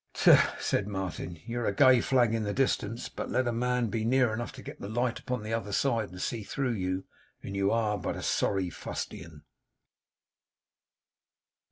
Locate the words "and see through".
6.09-6.73